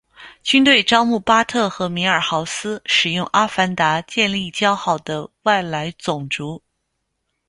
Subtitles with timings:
[0.41, 6.63] 军队招募巴特和米尔豪斯使用阿凡达建立交好的外来种族。